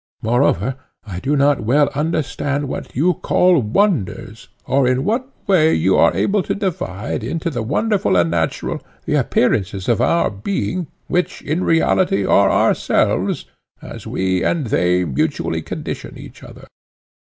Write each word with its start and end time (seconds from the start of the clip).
Moreover, 0.23 0.77
I 1.05 1.19
do 1.19 1.35
not 1.35 1.61
well 1.61 1.87
understand 1.93 2.67
what 2.67 2.95
you 2.95 3.13
call 3.13 3.59
wonders, 3.59 4.47
or 4.65 4.87
in 4.87 5.03
what 5.05 5.29
way 5.47 5.75
you 5.75 5.95
are 5.95 6.11
able 6.15 6.41
to 6.41 6.55
divide, 6.55 7.23
into 7.23 7.51
the 7.51 7.61
wonderful 7.61 8.15
and 8.15 8.31
natural, 8.31 8.81
the 9.05 9.13
appearances 9.13 9.87
of 9.87 10.01
our 10.01 10.31
being, 10.31 10.87
which, 11.05 11.43
in 11.43 11.63
reality, 11.63 12.25
are 12.25 12.49
ourselves, 12.49 13.45
as 13.79 14.07
we 14.07 14.43
and 14.43 14.65
they 14.73 15.05
mutually 15.05 15.61
condition 15.61 16.17
each 16.17 16.41
other. 16.41 16.65